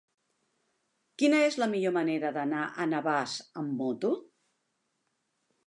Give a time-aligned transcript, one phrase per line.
[1.21, 4.13] Quina és la millor manera d'anar a Navàs amb moto?